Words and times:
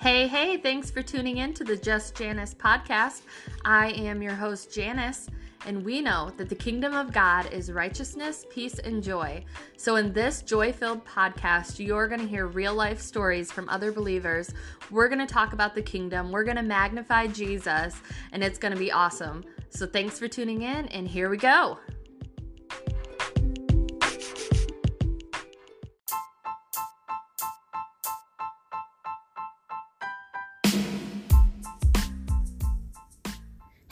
Hey, 0.00 0.28
hey, 0.28 0.56
thanks 0.58 0.92
for 0.92 1.02
tuning 1.02 1.38
in 1.38 1.52
to 1.54 1.64
the 1.64 1.76
Just 1.76 2.14
Janice 2.14 2.54
podcast. 2.54 3.22
I 3.64 3.88
am 3.90 4.22
your 4.22 4.32
host, 4.32 4.72
Janice, 4.72 5.26
and 5.66 5.84
we 5.84 6.00
know 6.00 6.30
that 6.36 6.48
the 6.48 6.54
kingdom 6.54 6.94
of 6.94 7.12
God 7.12 7.52
is 7.52 7.72
righteousness, 7.72 8.46
peace, 8.48 8.78
and 8.78 9.02
joy. 9.02 9.44
So, 9.76 9.96
in 9.96 10.12
this 10.12 10.42
joy 10.42 10.72
filled 10.72 11.04
podcast, 11.04 11.84
you're 11.84 12.06
going 12.06 12.20
to 12.20 12.28
hear 12.28 12.46
real 12.46 12.74
life 12.74 13.00
stories 13.00 13.50
from 13.50 13.68
other 13.68 13.90
believers. 13.90 14.54
We're 14.88 15.08
going 15.08 15.26
to 15.26 15.34
talk 15.34 15.52
about 15.52 15.74
the 15.74 15.82
kingdom, 15.82 16.30
we're 16.30 16.44
going 16.44 16.58
to 16.58 16.62
magnify 16.62 17.26
Jesus, 17.26 17.96
and 18.30 18.44
it's 18.44 18.58
going 18.58 18.72
to 18.72 18.78
be 18.78 18.92
awesome. 18.92 19.42
So, 19.70 19.84
thanks 19.84 20.16
for 20.16 20.28
tuning 20.28 20.62
in, 20.62 20.86
and 20.86 21.08
here 21.08 21.28
we 21.28 21.38
go. 21.38 21.76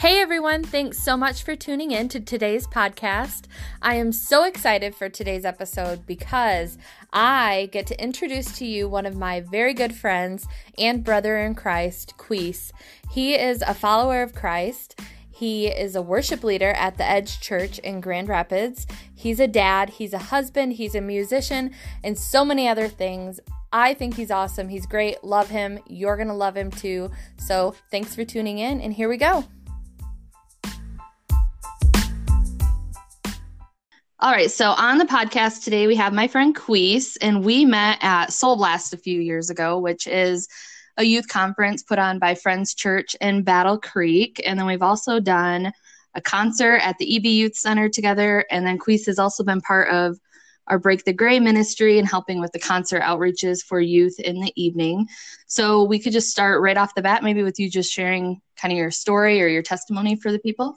Hey 0.07 0.21
everyone, 0.21 0.63
thanks 0.63 1.03
so 1.03 1.17
much 1.17 1.43
for 1.43 1.57
tuning 1.57 1.91
in 1.91 2.09
to 2.11 2.21
today's 2.21 2.69
podcast. 2.69 3.47
I 3.83 3.97
am 3.97 4.13
so 4.13 4.45
excited 4.45 4.95
for 4.95 5.09
today's 5.09 5.45
episode 5.45 6.07
because 6.07 6.79
I 7.13 7.69
get 7.73 7.89
to 7.89 8.01
introduce 8.01 8.57
to 8.59 8.65
you 8.65 8.89
one 8.89 9.05
of 9.05 9.17
my 9.17 9.41
very 9.41 9.75
good 9.75 9.93
friends 9.93 10.47
and 10.79 11.03
brother 11.03 11.39
in 11.39 11.57
Christ, 11.57 12.15
Quese. 12.19 12.71
He 13.11 13.35
is 13.35 13.63
a 13.63 13.75
follower 13.75 14.23
of 14.23 14.33
Christ. 14.33 15.01
He 15.29 15.67
is 15.67 15.97
a 15.97 16.03
worship 16.03 16.45
leader 16.45 16.71
at 16.71 16.99
the 16.99 17.05
Edge 17.05 17.41
Church 17.41 17.81
in 17.81 18.01
Grand 18.01 18.29
Rapids. 18.29 18.87
He's 19.13 19.41
a 19.41 19.49
dad, 19.49 19.91
he's 19.91 20.13
a 20.13 20.19
husband, 20.19 20.75
he's 20.75 20.95
a 20.95 21.01
musician, 21.01 21.73
and 22.05 22.17
so 22.17 22.45
many 22.45 22.69
other 22.69 22.87
things. 22.87 23.41
I 23.73 23.93
think 23.93 24.15
he's 24.15 24.31
awesome. 24.31 24.69
He's 24.69 24.87
great. 24.87 25.25
Love 25.25 25.49
him. 25.49 25.81
You're 25.89 26.15
going 26.15 26.29
to 26.29 26.33
love 26.33 26.57
him 26.57 26.71
too. 26.71 27.11
So, 27.39 27.75
thanks 27.91 28.15
for 28.15 28.25
tuning 28.25 28.59
in, 28.59 28.81
and 28.81 28.93
here 28.93 29.09
we 29.09 29.17
go. 29.17 29.45
All 34.19 34.33
right, 34.33 34.51
so 34.51 34.71
on 34.71 34.97
the 34.97 35.05
podcast 35.05 35.63
today, 35.63 35.87
we 35.87 35.95
have 35.97 36.15
my 36.15 36.27
friend 36.27 36.57
Quese, 36.57 37.19
and 37.21 37.45
we 37.45 37.67
met 37.67 37.99
at 38.01 38.33
Soul 38.33 38.57
Blast 38.57 38.95
a 38.95 38.97
few 38.97 39.21
years 39.21 39.51
ago, 39.51 39.79
which 39.79 40.07
is 40.07 40.49
a 40.97 41.05
youth 41.05 41.29
conference 41.29 41.83
put 41.83 41.99
on 41.99 42.19
by 42.19 42.35
Friends 42.35 42.73
Church 42.73 43.15
in 43.21 43.43
Battle 43.43 43.79
Creek. 43.79 44.41
And 44.47 44.59
then 44.59 44.65
we've 44.65 44.81
also 44.81 45.21
done 45.21 45.71
a 46.15 46.23
concert 46.23 46.77
at 46.77 46.97
the 46.97 47.15
EB 47.15 47.27
Youth 47.27 47.57
Center 47.57 47.91
together. 47.91 48.47
And 48.51 48.67
then 48.67 48.79
Quese 48.79 49.05
has 49.05 49.19
also 49.19 49.45
been 49.45 49.61
part 49.61 49.91
of 49.91 50.19
our 50.67 50.79
Break 50.79 51.05
the 51.05 51.13
Gray 51.13 51.39
ministry 51.39 51.99
and 51.99 52.09
helping 52.09 52.41
with 52.41 52.53
the 52.53 52.59
concert 52.59 53.03
outreaches 53.03 53.63
for 53.63 53.81
youth 53.81 54.19
in 54.19 54.41
the 54.41 54.53
evening. 54.57 55.09
So 55.47 55.85
we 55.85 55.99
could 55.99 56.15
just 56.15 56.31
start 56.31 56.63
right 56.63 56.79
off 56.79 56.95
the 56.95 57.03
bat, 57.03 57.23
maybe 57.23 57.43
with 57.43 57.61
you 57.61 57.69
just 57.69 57.93
sharing 57.93 58.41
kind 58.57 58.73
of 58.73 58.79
your 58.79 58.91
story 58.91 59.43
or 59.43 59.47
your 59.47 59.63
testimony 59.63 60.17
for 60.17 60.33
the 60.33 60.39
people. 60.39 60.75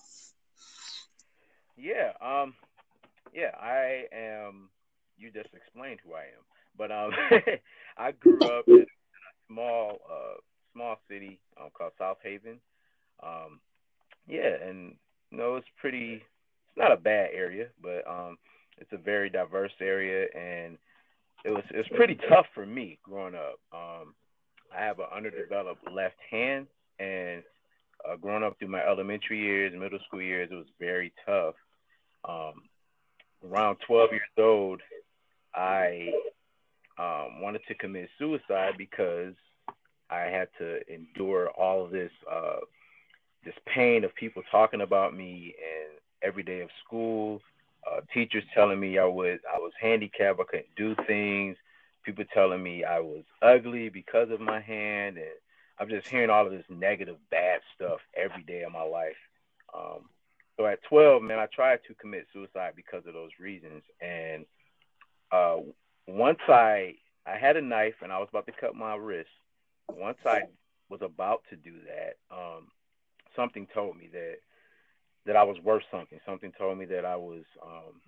Yeah. 1.77 2.11
Um, 2.19 2.53
yeah, 3.39 3.51
I 3.59 4.05
am. 4.13 4.69
You 5.17 5.31
just 5.31 5.49
explained 5.53 5.99
who 6.05 6.13
I 6.13 6.23
am, 6.23 6.43
but 6.77 6.91
um, 6.91 7.11
I 7.97 8.11
grew 8.11 8.39
up 8.43 8.65
in 8.67 8.81
a 8.81 8.85
small, 9.47 9.99
uh, 10.09 10.35
small 10.73 10.95
city 11.09 11.39
um, 11.59 11.69
called 11.77 11.91
South 11.97 12.17
Haven. 12.23 12.59
Um, 13.21 13.59
yeah, 14.27 14.55
and 14.65 14.95
you 15.31 15.37
know 15.37 15.55
it's 15.55 15.67
pretty. 15.79 16.15
It's 16.15 16.77
not 16.77 16.91
a 16.91 16.97
bad 16.97 17.29
area, 17.33 17.67
but 17.81 18.07
um, 18.07 18.37
it's 18.77 18.91
a 18.93 18.97
very 18.97 19.29
diverse 19.29 19.73
area, 19.81 20.27
and 20.35 20.77
it 21.43 21.51
was 21.51 21.63
it's 21.71 21.89
pretty 21.89 22.17
tough 22.29 22.45
for 22.53 22.65
me 22.65 22.99
growing 23.03 23.35
up. 23.35 23.59
Um, 23.73 24.13
I 24.75 24.81
have 24.81 24.99
an 24.99 25.07
underdeveloped 25.15 25.91
left 25.91 26.17
hand, 26.29 26.67
and 26.99 27.43
uh, 28.07 28.15
growing 28.15 28.43
up 28.43 28.57
through 28.59 28.69
my 28.69 28.85
elementary 28.85 29.39
years, 29.39 29.73
middle 29.77 29.99
school 30.07 30.21
years, 30.21 30.49
it 30.51 30.55
was 30.55 30.67
very 30.79 31.11
tough. 31.25 31.55
Um, 32.27 32.63
around 33.43 33.77
12 33.87 34.11
years 34.11 34.21
old, 34.37 34.81
I 35.53 36.13
um, 36.97 37.41
wanted 37.41 37.61
to 37.67 37.75
commit 37.75 38.09
suicide 38.17 38.73
because 38.77 39.33
I 40.09 40.21
had 40.21 40.49
to 40.57 40.79
endure 40.93 41.49
all 41.49 41.87
this 41.87 42.11
uh, 42.31 42.59
this 43.45 43.55
pain 43.73 44.03
of 44.03 44.13
people 44.15 44.43
talking 44.51 44.81
about 44.81 45.15
me 45.15 45.55
and 45.57 45.99
every 46.21 46.43
day 46.43 46.61
of 46.61 46.69
school, 46.85 47.41
uh, 47.89 48.01
teachers 48.13 48.43
telling 48.53 48.79
me 48.79 48.97
I 48.97 49.05
was 49.05 49.39
I 49.53 49.59
was 49.59 49.71
handicapped, 49.79 50.39
I 50.39 50.43
couldn't 50.43 50.75
do 50.75 50.95
things, 51.07 51.57
people 52.03 52.25
telling 52.33 52.61
me 52.61 52.83
I 52.83 52.99
was 52.99 53.23
ugly 53.41 53.89
because 53.89 54.29
of 54.31 54.41
my 54.41 54.59
hand, 54.59 55.17
and 55.17 55.27
I'm 55.79 55.89
just 55.89 56.07
hearing 56.07 56.29
all 56.29 56.45
of 56.45 56.51
this 56.51 56.65
negative, 56.69 57.17
bad 57.31 57.61
stuff 57.75 57.99
every 58.15 58.43
day 58.43 58.63
of 58.63 58.71
my 58.71 58.83
life. 58.83 59.15
So 60.59 60.65
at 60.65 60.83
12, 60.89 61.23
man, 61.23 61.39
I 61.39 61.45
tried 61.45 61.79
to 61.87 61.93
commit 61.95 62.27
suicide 62.33 62.73
because 62.75 63.03
of 63.07 63.13
those 63.13 63.29
reasons. 63.39 63.81
And 64.01 64.45
uh, 65.31 65.57
once 66.05 66.39
I 66.49 66.95
I 67.25 67.37
had 67.37 67.55
a 67.55 67.61
knife 67.61 67.95
and 68.01 68.11
I 68.11 68.19
was 68.19 68.27
about 68.29 68.45
to 68.47 68.51
cut 68.59 68.75
my 68.75 68.95
wrist. 68.95 69.29
Once 69.89 70.17
I 70.25 70.41
was 70.89 71.01
about 71.01 71.43
to 71.49 71.55
do 71.55 71.73
that, 71.87 72.35
um, 72.35 72.67
something 73.35 73.67
told 73.73 73.97
me 73.97 74.09
that 74.11 74.37
that 75.25 75.37
I 75.37 75.43
was 75.43 75.57
worth 75.63 75.83
something. 75.91 76.19
Something 76.25 76.51
told 76.57 76.77
me 76.77 76.85
that 76.85 77.05
I 77.05 77.15
was 77.15 77.43
um, 77.63 78.01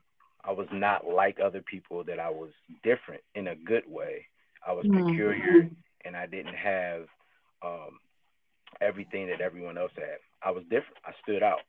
I 0.44 0.52
was 0.52 0.68
not 0.74 1.08
like 1.08 1.40
other 1.40 1.62
people. 1.62 2.04
That 2.04 2.20
I 2.20 2.30
was 2.30 2.50
different 2.84 3.22
in 3.34 3.48
a 3.48 3.56
good 3.56 3.84
way. 3.88 4.26
I 4.68 4.74
was 4.74 4.86
mm-hmm. 4.86 5.08
peculiar, 5.08 5.70
and 6.06 6.18
I 6.18 6.26
didn't 6.26 6.56
have 6.56 7.06
um, 7.64 8.00
everything 8.82 9.28
that 9.28 9.40
everyone 9.40 9.78
else 9.78 9.94
had. 9.96 10.18
I 10.44 10.52
was 10.52 10.64
different. 10.64 10.98
I 11.06 11.14
stood 11.24 11.44
out. 11.44 11.60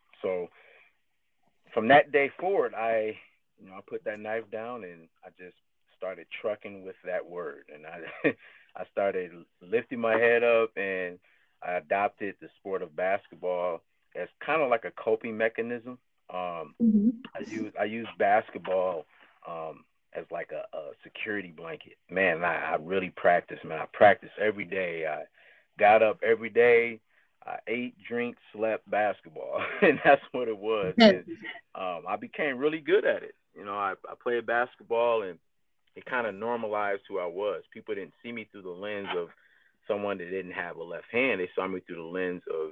From 1.72 1.88
that 1.88 2.12
day 2.12 2.30
forward, 2.38 2.74
I, 2.74 3.16
you 3.58 3.68
know, 3.68 3.74
I 3.74 3.80
put 3.86 4.04
that 4.04 4.20
knife 4.20 4.50
down 4.50 4.84
and 4.84 5.08
I 5.24 5.28
just 5.38 5.56
started 5.96 6.26
trucking 6.40 6.84
with 6.84 6.96
that 7.04 7.24
word, 7.24 7.64
and 7.72 7.86
I, 7.86 8.28
I 8.76 8.84
started 8.90 9.30
lifting 9.60 10.00
my 10.00 10.14
head 10.14 10.42
up, 10.42 10.70
and 10.76 11.18
I 11.62 11.74
adopted 11.74 12.34
the 12.40 12.48
sport 12.58 12.82
of 12.82 12.96
basketball 12.96 13.82
as 14.16 14.28
kind 14.44 14.62
of 14.62 14.68
like 14.68 14.84
a 14.84 14.90
coping 14.90 15.36
mechanism. 15.36 15.98
Um, 16.28 16.74
mm-hmm. 16.82 17.10
I 17.36 17.48
use 17.48 17.72
I 17.80 17.84
use 17.84 18.08
basketball 18.18 19.06
um, 19.48 19.84
as 20.12 20.24
like 20.32 20.50
a, 20.50 20.76
a 20.76 20.90
security 21.04 21.52
blanket. 21.56 21.98
Man, 22.10 22.42
I, 22.42 22.72
I 22.72 22.76
really 22.80 23.10
practice. 23.10 23.58
Man, 23.64 23.78
I 23.78 23.86
practice 23.92 24.30
every 24.40 24.64
day. 24.64 25.06
I 25.06 25.22
got 25.78 26.02
up 26.02 26.18
every 26.24 26.50
day 26.50 27.00
I 27.46 27.58
ate, 27.66 27.94
drink, 28.08 28.36
slept 28.52 28.88
basketball, 28.88 29.60
and 29.82 30.00
that's 30.04 30.22
what 30.32 30.48
it 30.48 30.56
was. 30.56 30.94
And, 30.98 31.24
um, 31.82 32.04
I 32.08 32.16
became 32.16 32.58
really 32.58 32.78
good 32.80 33.04
at 33.04 33.22
it. 33.22 33.34
You 33.56 33.64
know, 33.64 33.74
I, 33.74 33.94
I 34.08 34.14
played 34.22 34.46
basketball, 34.46 35.22
and 35.22 35.38
it 35.96 36.04
kind 36.06 36.26
of 36.26 36.34
normalized 36.34 37.02
who 37.08 37.18
I 37.18 37.26
was. 37.26 37.62
People 37.72 37.94
didn't 37.94 38.14
see 38.22 38.32
me 38.32 38.46
through 38.50 38.62
the 38.62 38.70
lens 38.70 39.08
of 39.16 39.28
someone 39.88 40.18
that 40.18 40.30
didn't 40.30 40.52
have 40.52 40.76
a 40.76 40.82
left 40.82 41.10
hand. 41.10 41.40
They 41.40 41.50
saw 41.54 41.66
me 41.66 41.80
through 41.80 41.96
the 41.96 42.02
lens 42.02 42.42
of 42.48 42.70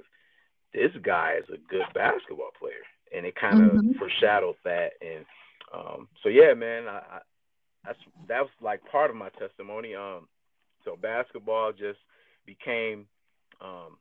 this 0.73 0.91
guy 1.03 1.35
is 1.39 1.49
a 1.49 1.57
good 1.69 1.85
basketball 1.93 2.51
player, 2.57 2.83
and 3.15 3.25
it 3.25 3.35
kind 3.35 3.61
of 3.61 3.71
mm-hmm. 3.71 3.91
foreshadowed 3.99 4.55
that. 4.63 4.91
And 5.01 5.25
um, 5.73 6.07
so, 6.23 6.29
yeah, 6.29 6.53
man, 6.53 6.87
I, 6.87 6.97
I, 6.97 7.19
that's 7.85 7.99
that 8.27 8.41
was 8.41 8.51
like 8.61 8.79
part 8.89 9.09
of 9.09 9.17
my 9.17 9.29
testimony. 9.29 9.95
Um, 9.95 10.27
so 10.85 10.95
basketball 10.99 11.73
just 11.73 11.99
became 12.45 13.07
um, 13.59 13.97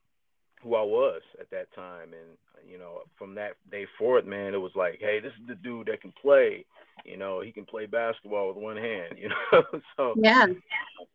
who 0.62 0.75
I 0.75 0.82
was 0.82 1.22
at 1.41 1.50
that 1.50 1.72
time. 1.75 2.12
And, 2.12 2.71
you 2.71 2.78
know, 2.78 3.03
from 3.16 3.34
that 3.37 3.53
day 3.71 3.87
forward, 3.98 4.26
man, 4.26 4.54
it 4.54 4.60
was 4.60 4.72
like, 4.75 4.98
hey, 5.00 5.21
this 5.21 5.32
is 5.41 5.48
the 5.48 5.54
dude 5.54 5.87
that 5.88 6.00
can 6.00 6.12
play. 6.21 6.65
You 7.04 7.16
know, 7.16 7.41
he 7.41 7.50
can 7.50 7.65
play 7.65 7.87
basketball 7.87 8.48
with 8.48 8.56
one 8.56 8.76
hand, 8.76 9.15
you 9.21 9.28
know. 9.28 9.62
so 9.97 10.15
Yeah. 10.16 10.47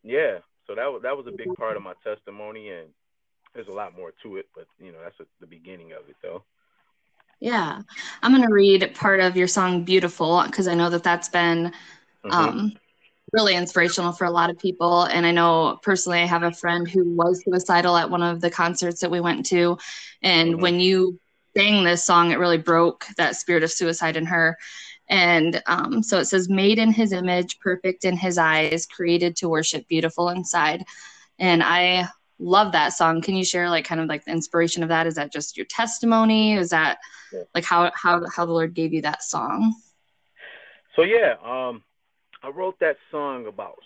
Yeah. 0.04 0.40
So 0.68 0.74
that 0.74 0.88
was 0.92 1.04
that 1.04 1.16
was 1.16 1.28
a 1.28 1.32
big 1.32 1.54
part 1.56 1.78
of 1.78 1.84
my 1.84 1.94
testimony 2.04 2.70
and 2.72 2.88
there's 3.54 3.68
a 3.68 3.72
lot 3.72 3.96
more 3.96 4.12
to 4.24 4.38
it, 4.38 4.48
but 4.56 4.66
you 4.80 4.92
know, 4.92 4.98
that's 5.04 5.20
a, 5.20 5.26
the 5.40 5.48
beginning 5.48 5.94
of 5.94 6.10
it 6.10 6.16
though. 6.22 6.44
Yeah. 7.40 7.82
I'm 8.22 8.32
going 8.32 8.48
to 8.48 8.54
read 8.54 8.96
part 8.96 9.20
of 9.20 9.36
your 9.36 9.48
song 9.48 9.84
Beautiful 9.84 10.44
because 10.46 10.68
I 10.68 10.74
know 10.74 10.90
that 10.90 11.04
that's 11.04 11.30
been 11.30 11.72
mm-hmm. 12.26 12.32
um, 12.32 12.74
really 13.32 13.56
inspirational 13.56 14.12
for 14.12 14.26
a 14.26 14.32
lot 14.32 14.50
of 14.50 14.58
people. 14.58 15.04
And 15.04 15.26
I 15.26 15.32
know 15.32 15.80
personally, 15.82 16.20
I 16.20 16.26
have 16.26 16.44
a 16.44 16.52
friend 16.52 16.88
who 16.88 17.04
was 17.04 17.44
suicidal 17.44 17.98
at 17.98 18.10
one 18.10 18.24
of 18.24 18.42
the 18.42 18.52
concerts 18.52 19.02
that 19.02 19.12
we 19.12 19.20
went 19.20 19.46
to. 19.48 19.78
And 20.22 20.54
mm-hmm. 20.54 20.62
when 20.62 20.80
you 20.80 21.20
sang 21.56 21.84
this 21.84 22.04
song, 22.04 22.32
it 22.32 22.40
really 22.40 22.58
broke 22.58 23.06
that 23.18 23.36
spirit 23.36 23.64
of 23.64 23.72
suicide 23.72 24.16
in 24.16 24.26
her. 24.26 24.58
And 25.08 25.62
um, 25.68 26.02
so 26.02 26.20
it 26.20 26.26
says, 26.26 26.50
made 26.50 26.80
in 26.80 26.92
his 26.92 27.12
image, 27.12 27.60
perfect 27.60 28.06
in 28.06 28.18
his 28.18 28.38
eyes, 28.38 28.86
created 28.86 29.36
to 29.38 29.50
worship, 29.50 29.88
beautiful 29.88 30.30
inside. 30.30 30.84
And 31.38 31.62
I 31.62 32.08
love 32.40 32.72
that 32.72 32.90
song. 32.90 33.22
Can 33.22 33.36
you 33.36 33.46
share 33.46 33.70
like 33.70 33.86
kind 33.86 34.02
of 34.02 34.08
like 34.08 34.26
the 34.26 34.32
inspiration 34.32 34.84
of 34.84 34.90
that? 34.90 35.08
Is 35.08 35.16
that 35.16 35.32
just 35.32 35.58
your 35.58 35.66
testimony? 35.68 36.56
Is 36.56 36.70
that 36.70 36.98
like 37.54 37.64
how 37.64 37.92
how 37.94 38.24
how 38.30 38.46
the 38.46 38.52
Lord 38.52 38.74
gave 38.74 38.94
you 38.94 39.02
that 39.04 39.24
song? 39.24 39.76
So 40.96 41.04
yeah, 41.04 41.36
um, 41.44 41.84
I 42.46 42.50
wrote 42.50 42.80
that 42.80 42.98
song 43.10 43.48
about 43.48 43.78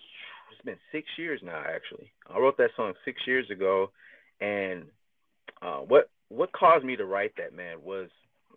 it's 0.52 0.66
been 0.66 0.78
six 0.92 1.08
years 1.18 1.40
now. 1.44 1.64
Actually, 1.66 2.12
I 2.30 2.38
wrote 2.40 2.58
that 2.58 2.72
song 2.76 2.94
six 3.06 3.22
years 3.26 3.50
ago, 3.50 3.92
and 4.42 4.84
uh, 5.62 5.78
what 5.78 6.10
what 6.28 6.52
caused 6.52 6.84
me 6.84 6.98
to 6.98 7.06
write 7.06 7.32
that 7.38 7.56
man 7.56 7.78
was 7.84 8.10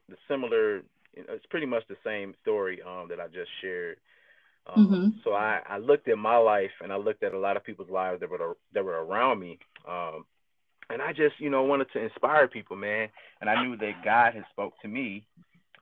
the 0.08 0.16
similar. 0.28 0.82
It's 1.14 1.46
pretty 1.50 1.66
much 1.66 1.84
the 1.88 1.96
same 2.04 2.34
story 2.42 2.80
um, 2.82 3.06
that 3.10 3.20
I 3.20 3.26
just 3.26 3.50
shared. 3.60 3.98
Um, 4.66 4.86
mm-hmm. 4.86 5.08
So 5.24 5.34
I, 5.34 5.60
I 5.68 5.78
looked 5.78 6.08
at 6.08 6.16
my 6.16 6.36
life 6.36 6.70
and 6.80 6.90
I 6.90 6.96
looked 6.96 7.22
at 7.22 7.34
a 7.34 7.38
lot 7.38 7.56
of 7.56 7.64
people's 7.64 7.90
lives 7.90 8.20
that 8.20 8.30
were 8.30 8.56
that 8.72 8.84
were 8.84 9.04
around 9.04 9.38
me, 9.38 9.58
um, 9.88 10.24
and 10.90 11.00
I 11.00 11.12
just 11.12 11.38
you 11.38 11.50
know 11.50 11.62
wanted 11.62 11.88
to 11.92 12.02
inspire 12.02 12.48
people, 12.48 12.76
man. 12.76 13.08
And 13.40 13.48
I 13.48 13.62
knew 13.62 13.76
that 13.76 14.04
God 14.04 14.34
had 14.34 14.44
spoke 14.50 14.72
to 14.82 14.88
me 14.88 15.26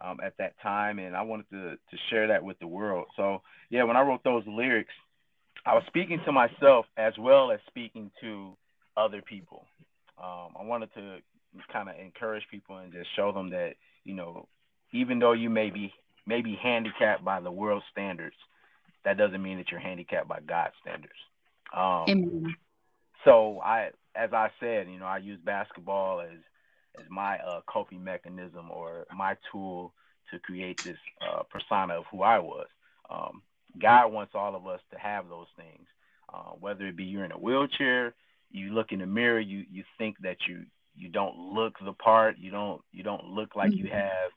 um, 0.00 0.18
at 0.24 0.36
that 0.38 0.54
time, 0.62 0.98
and 0.98 1.16
I 1.16 1.22
wanted 1.22 1.48
to 1.50 1.70
to 1.72 1.96
share 2.08 2.28
that 2.28 2.42
with 2.42 2.58
the 2.58 2.66
world. 2.66 3.06
So 3.16 3.42
yeah, 3.70 3.84
when 3.84 3.96
I 3.96 4.02
wrote 4.02 4.24
those 4.24 4.44
lyrics, 4.46 4.92
I 5.66 5.74
was 5.74 5.82
speaking 5.86 6.20
to 6.24 6.32
myself 6.32 6.86
as 6.96 7.12
well 7.18 7.50
as 7.50 7.60
speaking 7.66 8.10
to 8.20 8.56
other 8.96 9.22
people. 9.22 9.66
Um, 10.18 10.54
I 10.58 10.64
wanted 10.64 10.92
to 10.94 11.18
kind 11.72 11.88
of 11.88 11.96
encourage 11.98 12.44
people 12.50 12.76
and 12.76 12.92
just 12.92 13.08
show 13.16 13.32
them 13.32 13.50
that 13.50 13.74
you 14.04 14.14
know, 14.14 14.48
even 14.92 15.18
though 15.18 15.32
you 15.32 15.50
may 15.50 15.70
be 15.70 15.92
maybe 16.26 16.58
handicapped 16.60 17.24
by 17.24 17.40
the 17.40 17.50
world 17.50 17.82
standards, 17.90 18.36
that 19.04 19.16
doesn't 19.16 19.42
mean 19.42 19.58
that 19.58 19.70
you're 19.70 19.80
handicapped 19.80 20.28
by 20.28 20.40
God's 20.40 20.74
standards. 20.82 21.12
Um, 21.74 22.04
Amen. 22.08 22.56
So 23.24 23.60
I, 23.60 23.90
as 24.14 24.32
I 24.32 24.50
said, 24.60 24.88
you 24.88 24.98
know, 24.98 25.06
I 25.06 25.18
use 25.18 25.38
basketball 25.44 26.20
as 26.20 26.38
as 26.98 27.06
my 27.10 27.38
uh, 27.38 27.60
coping 27.66 28.02
mechanism 28.02 28.70
or 28.70 29.06
my 29.16 29.36
tool 29.50 29.92
to 30.30 30.38
create 30.38 30.82
this 30.84 30.98
uh, 31.20 31.42
persona 31.44 31.94
of 31.94 32.04
who 32.10 32.22
I 32.22 32.38
was. 32.38 32.66
Um, 33.10 33.42
God 33.80 34.12
wants 34.12 34.32
all 34.34 34.54
of 34.54 34.66
us 34.66 34.80
to 34.92 34.98
have 34.98 35.28
those 35.28 35.46
things, 35.56 35.86
uh, 36.32 36.52
whether 36.58 36.86
it 36.86 36.96
be 36.96 37.04
you're 37.04 37.24
in 37.24 37.32
a 37.32 37.38
wheelchair, 37.38 38.14
you 38.50 38.72
look 38.72 38.92
in 38.92 39.00
the 39.00 39.06
mirror, 39.06 39.40
you 39.40 39.64
you 39.70 39.84
think 39.98 40.16
that 40.22 40.36
you 40.48 40.64
you 40.96 41.08
don't 41.08 41.36
look 41.38 41.74
the 41.84 41.92
part, 41.92 42.36
you 42.38 42.50
don't 42.50 42.82
you 42.92 43.02
don't 43.02 43.24
look 43.24 43.54
like 43.54 43.72
you 43.72 43.84
mm-hmm. 43.84 43.94
have 43.94 44.30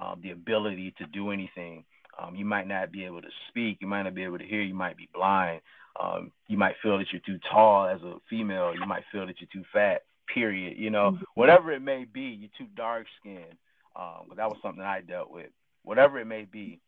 um, 0.00 0.20
the 0.22 0.30
ability 0.30 0.94
to 0.98 1.06
do 1.06 1.30
anything. 1.30 1.84
Um, 2.20 2.34
you 2.34 2.44
might 2.44 2.66
not 2.66 2.92
be 2.92 3.04
able 3.04 3.22
to 3.22 3.30
speak, 3.48 3.78
you 3.80 3.86
might 3.86 4.02
not 4.02 4.14
be 4.14 4.24
able 4.24 4.38
to 4.38 4.46
hear, 4.46 4.62
you 4.62 4.74
might 4.74 4.96
be 4.96 5.08
blind. 5.14 5.60
Um, 5.98 6.32
you 6.46 6.56
might 6.56 6.76
feel 6.82 6.98
that 6.98 7.06
you're 7.12 7.20
too 7.24 7.40
tall 7.50 7.86
as 7.86 8.00
a 8.02 8.16
female, 8.28 8.74
you 8.74 8.86
might 8.86 9.04
feel 9.10 9.26
that 9.26 9.36
you're 9.40 9.48
too 9.52 9.66
fat. 9.72 10.02
Period. 10.34 10.78
You 10.78 10.90
know, 10.90 11.12
mm-hmm. 11.12 11.24
whatever 11.34 11.72
it 11.72 11.82
may 11.82 12.04
be, 12.04 12.22
you're 12.22 12.50
too 12.56 12.70
dark 12.76 13.06
skinned. 13.20 13.56
Um, 13.96 14.26
but 14.28 14.36
that 14.36 14.48
was 14.48 14.58
something 14.62 14.82
I 14.82 15.00
dealt 15.00 15.30
with. 15.30 15.50
Whatever 15.82 16.18
it 16.20 16.26
may 16.26 16.44
be, 16.44 16.80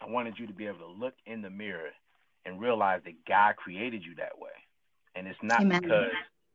I 0.00 0.10
wanted 0.10 0.38
you 0.38 0.46
to 0.46 0.52
be 0.52 0.66
able 0.66 0.78
to 0.78 0.86
look 0.86 1.14
in 1.26 1.42
the 1.42 1.50
mirror 1.50 1.90
and 2.46 2.60
realize 2.60 3.02
that 3.04 3.24
God 3.26 3.56
created 3.56 4.02
you 4.04 4.14
that 4.16 4.38
way. 4.38 4.50
And 5.14 5.26
it's 5.26 5.38
not 5.42 5.60
Amen. 5.60 5.82
because 5.82 6.12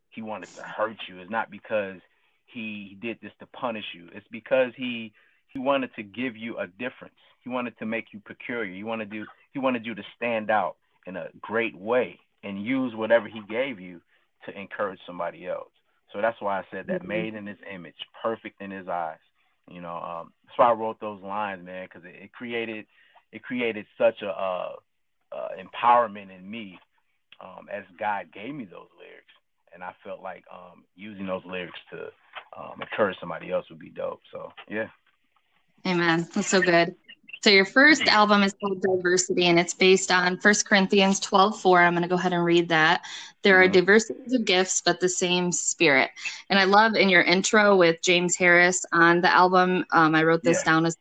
he 0.10 0.22
wanted 0.22 0.50
to 0.56 0.63
hurt 0.63 0.98
you. 1.07 1.19
It's 1.19 1.30
not 1.30 1.51
because 1.51 1.98
he 2.45 2.98
did 3.01 3.19
this 3.21 3.31
to 3.39 3.45
punish 3.48 3.86
you. 3.94 4.10
It's 4.13 4.28
because 4.31 4.71
he 4.75 5.13
he 5.50 5.60
wanted 5.60 5.94
to 5.95 6.04
give 6.04 6.36
you 6.36 6.57
a 6.57 6.68
difference. 6.68 7.16
He 7.42 7.50
wanted 7.50 7.78
to 7.80 7.86
make 7.86 8.07
you 8.12 8.21
peculiar. 8.25 8.74
He 8.74 8.83
wanted 8.83 9.12
to 9.12 9.25
he 9.51 9.60
wanted 9.60 9.86
you 9.86 9.94
to 9.95 10.04
stand 10.16 10.50
out 10.50 10.78
in 11.06 11.16
a 11.16 11.28
great 11.42 11.78
way 11.78 12.19
and 12.44 12.63
use 12.63 12.95
whatever 12.95 13.28
he 13.28 13.42
gave 13.50 13.80
you 13.80 14.01
to 14.45 14.57
encourage 14.60 15.00
somebody 15.06 15.48
else. 15.48 15.71
So 16.13 16.22
that's 16.22 16.40
why 16.42 16.60
I 16.60 16.63
said 16.72 16.88
that 16.88 17.00
mm-hmm. 17.00 17.07
made 17.07 17.34
in 17.36 17.46
his 17.46 17.57
image, 17.74 17.96
perfect 18.22 18.62
in 18.62 18.72
his 18.72 18.88
eyes. 18.88 19.18
You 19.69 19.81
know, 19.81 19.96
um, 19.96 20.34
that's 20.46 20.57
why 20.57 20.69
I 20.69 20.74
wrote 20.74 21.00
those 21.00 21.22
lines, 21.22 21.66
man, 21.66 21.88
because 21.88 22.07
it, 22.07 22.24
it, 22.24 22.31
created 22.31 22.86
it 23.31 23.42
created 23.44 23.86
such 23.98 24.22
a 24.22 24.30
uh, 24.30 24.74
uh, 25.31 25.48
empowerment 25.60 26.36
in 26.36 26.50
me 26.50 26.80
um, 27.42 27.68
as 27.72 27.84
God 28.00 28.28
gave 28.31 28.54
me 28.54 28.66
those 28.66 28.88
lyrics 28.98 29.34
and 29.75 29.84
I 29.84 29.94
felt 30.04 30.24
like 30.24 30.46
um, 30.52 30.86
using 30.96 31.28
those 31.28 31.44
lyrics 31.46 31.78
to 31.92 32.07
um, 32.57 32.81
encourage 32.81 33.18
somebody 33.19 33.52
else 33.52 33.66
would 33.69 33.80
be 33.80 33.90
dope. 33.90 34.22
So 34.31 34.52
yeah. 34.69 34.88
Amen. 35.86 36.28
That's 36.34 36.48
so 36.48 36.62
good. 36.62 36.96
So 37.45 37.51
your 37.51 37.65
first 37.65 38.07
album 38.07 38.42
is 38.42 38.56
called 38.59 38.81
Diversity, 38.81 39.45
and 39.45 39.59
it's 39.59 39.75
based 39.75 40.12
on 40.12 40.39
1 40.42 40.53
Corinthians 40.65 41.19
12, 41.19 41.62
4. 41.62 41.80
I'm 41.80 41.94
going 41.94 42.01
to 42.01 42.09
go 42.09 42.15
ahead 42.15 42.33
and 42.33 42.44
read 42.44 42.69
that. 42.69 43.06
There 43.44 43.62
are 43.62 43.65
mm-hmm. 43.65 43.74
diversities 43.74 44.33
of 44.33 44.45
gifts, 44.45 44.81
but 44.81 45.00
the 45.00 45.07
same 45.07 45.51
spirit. 45.51 46.09
And 46.50 46.57
I 46.57 46.63
love 46.63 46.95
in 46.95 47.07
your 47.07 47.21
intro 47.21 47.75
with 47.75 48.01
James 48.01 48.36
Harris 48.36 48.83
on 48.92 49.21
the 49.21 49.31
album, 49.31 49.86
um, 49.92 50.15
I 50.15 50.24
wrote 50.24 50.42
this 50.42 50.62
yeah. 50.62 50.71
down 50.71 50.88
as 50.88 50.97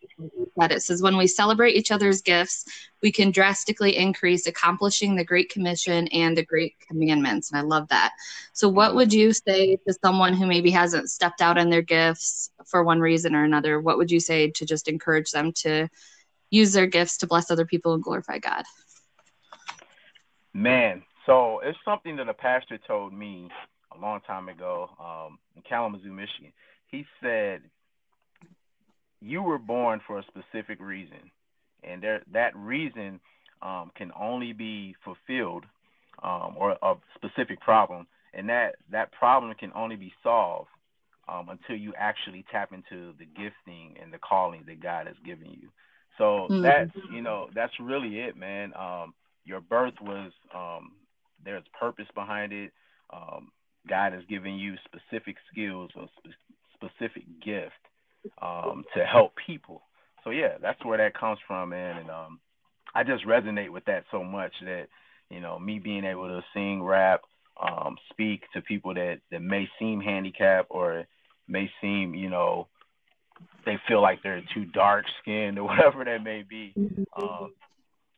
that 0.56 0.70
it 0.70 0.82
says, 0.82 1.00
when 1.00 1.16
we 1.16 1.26
celebrate 1.26 1.76
each 1.76 1.90
other's 1.90 2.20
gifts, 2.20 2.66
we 3.02 3.10
can 3.10 3.30
drastically 3.30 3.96
increase 3.96 4.46
accomplishing 4.46 5.16
the 5.16 5.24
Great 5.24 5.48
Commission 5.48 6.08
and 6.08 6.36
the 6.36 6.44
Great 6.44 6.74
Commandments. 6.86 7.50
And 7.50 7.58
I 7.58 7.62
love 7.62 7.88
that. 7.88 8.12
So, 8.52 8.68
what 8.68 8.88
mm-hmm. 8.88 8.96
would 8.96 9.14
you 9.14 9.32
say 9.32 9.78
to 9.88 9.94
someone 10.04 10.34
who 10.34 10.44
maybe 10.44 10.70
hasn't 10.70 11.08
stepped 11.08 11.40
out 11.40 11.56
in 11.56 11.70
their 11.70 11.80
gifts 11.80 12.50
for 12.66 12.84
one 12.84 13.00
reason 13.00 13.34
or 13.34 13.44
another? 13.44 13.80
What 13.80 13.96
would 13.96 14.10
you 14.10 14.20
say 14.20 14.50
to 14.50 14.66
just 14.66 14.88
encourage 14.88 15.30
them 15.30 15.50
to? 15.52 15.88
Use 16.54 16.72
their 16.72 16.86
gifts 16.86 17.18
to 17.18 17.26
bless 17.26 17.50
other 17.50 17.66
people 17.66 17.94
and 17.94 18.02
glorify 18.02 18.38
God? 18.38 18.64
Man, 20.52 21.02
so 21.26 21.60
it's 21.64 21.78
something 21.84 22.16
that 22.16 22.28
a 22.28 22.34
pastor 22.34 22.78
told 22.86 23.12
me 23.12 23.50
a 23.96 24.00
long 24.00 24.20
time 24.20 24.48
ago 24.48 24.88
um, 25.00 25.38
in 25.56 25.62
Kalamazoo, 25.62 26.12
Michigan. 26.12 26.52
He 26.86 27.04
said, 27.20 27.62
"You 29.20 29.42
were 29.42 29.58
born 29.58 30.00
for 30.06 30.18
a 30.18 30.24
specific 30.24 30.78
reason, 30.80 31.30
and 31.82 32.02
there, 32.02 32.22
that 32.32 32.54
reason 32.56 33.20
um, 33.62 33.90
can 33.96 34.12
only 34.18 34.52
be 34.52 34.94
fulfilled, 35.04 35.64
um, 36.22 36.54
or 36.56 36.76
a 36.80 36.94
specific 37.16 37.60
problem, 37.60 38.06
and 38.32 38.48
that 38.48 38.76
that 38.90 39.10
problem 39.12 39.52
can 39.58 39.72
only 39.74 39.96
be 39.96 40.12
solved 40.22 40.70
um, 41.28 41.48
until 41.48 41.76
you 41.76 41.94
actually 41.98 42.44
tap 42.52 42.72
into 42.72 43.12
the 43.18 43.24
gifting 43.24 43.96
and 44.00 44.12
the 44.12 44.18
calling 44.18 44.62
that 44.66 44.80
God 44.80 45.08
has 45.08 45.16
given 45.24 45.50
you." 45.50 45.70
So 46.18 46.46
mm-hmm. 46.50 46.62
that's 46.62 46.90
you 47.12 47.22
know 47.22 47.48
that's 47.54 47.72
really 47.80 48.20
it, 48.20 48.36
man. 48.36 48.72
Um, 48.78 49.14
your 49.44 49.60
birth 49.60 49.94
was 50.00 50.32
um, 50.54 50.92
there's 51.44 51.64
purpose 51.78 52.06
behind 52.14 52.52
it. 52.52 52.72
Um, 53.12 53.48
God 53.88 54.12
has 54.12 54.22
given 54.28 54.54
you 54.54 54.74
specific 54.84 55.36
skills 55.52 55.90
or 55.96 56.08
sp- 56.18 56.38
specific 56.74 57.24
gift 57.44 57.72
um, 58.40 58.84
to 58.96 59.04
help 59.04 59.32
people. 59.46 59.82
So 60.22 60.30
yeah, 60.30 60.56
that's 60.60 60.82
where 60.84 60.98
that 60.98 61.18
comes 61.18 61.38
from, 61.46 61.70
man. 61.70 61.98
And 61.98 62.10
um, 62.10 62.40
I 62.94 63.04
just 63.04 63.26
resonate 63.26 63.70
with 63.70 63.84
that 63.86 64.04
so 64.10 64.24
much 64.24 64.52
that 64.64 64.88
you 65.30 65.40
know 65.40 65.58
me 65.58 65.78
being 65.78 66.04
able 66.04 66.28
to 66.28 66.42
sing, 66.54 66.82
rap, 66.82 67.22
um, 67.60 67.96
speak 68.10 68.42
to 68.54 68.62
people 68.62 68.94
that 68.94 69.20
that 69.30 69.42
may 69.42 69.68
seem 69.78 70.00
handicapped 70.00 70.68
or 70.70 71.04
may 71.48 71.70
seem 71.80 72.14
you 72.14 72.30
know 72.30 72.68
they 73.64 73.78
feel 73.88 74.02
like 74.02 74.22
they're 74.22 74.42
too 74.54 74.64
dark 74.66 75.04
skinned 75.20 75.58
or 75.58 75.64
whatever 75.68 76.04
that 76.04 76.22
may 76.22 76.42
be. 76.42 76.72
Um, 77.20 77.52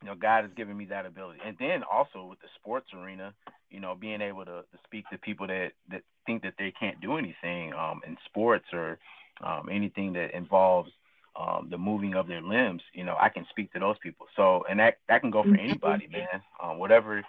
you 0.03 0.09
know, 0.09 0.15
God 0.15 0.45
has 0.45 0.53
given 0.57 0.77
me 0.77 0.85
that 0.87 1.07
ability. 1.07 1.41
And 1.45 1.57
then 1.59 1.83
also 1.83 2.27
with 2.27 2.41
the 2.41 2.49
sports 2.59 2.87
arena, 2.95 3.35
you 3.71 3.81
know, 3.81 3.95
being 3.99 4.21
able 4.21 4.45
to, 4.45 4.63
to 4.63 4.79
speak 4.85 5.05
to 5.11 5.19
people 5.19 5.47
that, 5.47 5.73
that 5.91 6.03
think 6.27 6.43
that 6.43 6.55
they 6.59 6.73
can't 6.79 7.01
do 7.01 7.17
anything 7.17 7.73
um, 7.73 8.01
in 8.07 8.17
sports 8.27 8.67
or 8.73 8.99
um, 9.43 9.69
anything 9.71 10.13
that 10.15 10.37
involves 10.37 10.91
um, 11.39 11.69
the 11.71 11.77
moving 11.77 12.15
of 12.15 12.29
their 12.29 12.41
limbs, 12.41 12.83
you 12.95 13.05
know, 13.05 13.17
I 13.21 13.29
can 13.29 13.47
speak 13.51 13.73
to 13.73 13.79
those 13.79 13.97
people. 14.03 14.27
So, 14.37 14.65
and 14.71 14.81
that, 14.81 14.99
that 15.09 15.21
can 15.21 15.31
go 15.31 15.43
for 15.43 15.55
anybody, 15.55 16.09
man. 16.11 16.41
Um, 16.63 16.79
whatever 16.79 17.23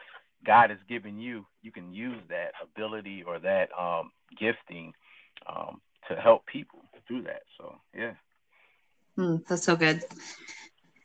God 0.45 0.69
has 0.69 0.79
given 0.87 1.19
you, 1.19 1.45
you 1.61 1.71
can 1.71 1.93
use 1.93 2.21
that 2.29 2.51
ability 2.63 3.23
or 3.25 3.39
that 3.39 3.69
um, 3.77 4.11
gifting 4.39 4.93
um, 5.47 5.81
to 6.09 6.15
help 6.15 6.45
people 6.45 6.83
through 7.07 7.23
that. 7.23 7.43
So 7.57 7.75
yeah. 7.95 8.13
Mm, 9.17 9.45
that's 9.47 9.63
so 9.63 9.75
good. 9.75 10.03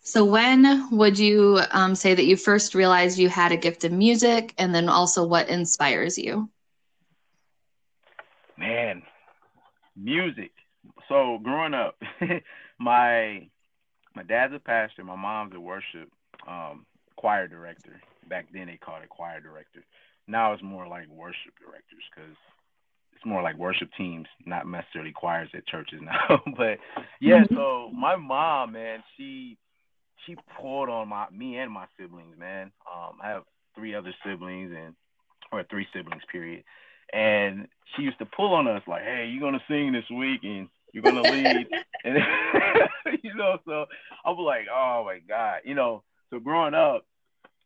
So 0.02 0.24
when 0.24 0.88
would 0.90 1.18
you 1.18 1.60
um, 1.70 1.94
say 1.94 2.14
that 2.14 2.24
you 2.24 2.36
first 2.36 2.74
realized 2.74 3.18
you 3.18 3.28
had 3.28 3.52
a 3.52 3.56
gift 3.56 3.84
of 3.84 3.92
music, 3.92 4.54
and 4.58 4.74
then 4.74 4.88
also 4.88 5.26
what 5.26 5.48
inspires 5.48 6.18
you? 6.18 6.50
Man, 8.56 9.02
music. 9.96 10.52
So 11.08 11.38
growing 11.42 11.74
up, 11.74 11.96
my 12.78 13.48
my 14.14 14.22
dad's 14.22 14.54
a 14.54 14.58
pastor, 14.58 15.04
my 15.04 15.16
mom's 15.16 15.54
a 15.54 15.60
worship 15.60 16.10
um, 16.46 16.86
choir 17.16 17.48
director. 17.48 18.00
Back 18.28 18.46
then 18.52 18.66
they 18.66 18.76
called 18.76 19.02
it 19.02 19.08
choir 19.08 19.40
director. 19.40 19.84
Now 20.26 20.52
it's 20.52 20.62
more 20.62 20.86
like 20.86 21.08
worship 21.08 21.54
directors 21.58 22.04
because 22.14 22.36
it's 23.22 23.28
more 23.28 23.42
like 23.42 23.56
worship 23.56 23.88
teams, 23.96 24.26
not 24.44 24.66
necessarily 24.66 25.12
choirs 25.12 25.48
at 25.54 25.66
churches 25.66 26.00
now. 26.02 26.42
but 26.56 26.78
yeah, 27.20 27.42
mm-hmm. 27.42 27.54
so 27.54 27.90
my 27.94 28.16
mom, 28.16 28.72
man, 28.72 29.02
she 29.16 29.56
she 30.26 30.36
pulled 30.60 30.88
on 30.88 31.08
my 31.08 31.26
me 31.30 31.58
and 31.58 31.70
my 31.70 31.86
siblings, 31.98 32.36
man. 32.38 32.72
Um, 32.92 33.18
I 33.22 33.28
have 33.28 33.44
three 33.76 33.94
other 33.94 34.12
siblings 34.26 34.72
and 34.76 34.94
or 35.52 35.64
three 35.70 35.86
siblings, 35.94 36.22
period. 36.30 36.64
And 37.12 37.68
she 37.94 38.02
used 38.02 38.18
to 38.18 38.26
pull 38.26 38.54
on 38.54 38.66
us 38.66 38.82
like, 38.88 39.02
"Hey, 39.02 39.30
you're 39.30 39.42
gonna 39.42 39.62
sing 39.68 39.92
this 39.92 40.10
week 40.10 40.40
and 40.42 40.68
you're 40.92 41.02
gonna 41.02 41.22
lead," 41.22 41.68
and 42.04 42.18
you 43.22 43.34
know. 43.34 43.58
So 43.64 43.86
I 44.24 44.30
was 44.30 44.44
like, 44.44 44.66
"Oh 44.72 45.04
my 45.04 45.20
god," 45.28 45.60
you 45.64 45.74
know. 45.74 46.02
So 46.30 46.40
growing 46.40 46.74
up, 46.74 47.04